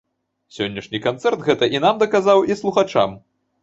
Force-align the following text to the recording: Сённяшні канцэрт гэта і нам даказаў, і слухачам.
Сённяшні 0.57 1.03
канцэрт 1.05 1.45
гэта 1.51 1.71
і 1.77 1.85
нам 1.87 2.03
даказаў, 2.03 2.47
і 2.53 2.63
слухачам. 2.65 3.19